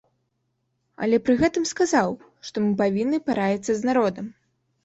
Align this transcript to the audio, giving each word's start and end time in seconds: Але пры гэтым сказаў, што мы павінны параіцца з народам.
Але 1.05 1.19
пры 1.25 1.35
гэтым 1.43 1.67
сказаў, 1.73 2.09
што 2.49 2.65
мы 2.65 2.71
павінны 2.81 3.23
параіцца 3.29 3.71
з 3.83 3.93
народам. 3.93 4.25